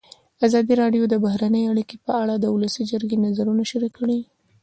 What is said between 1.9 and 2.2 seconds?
په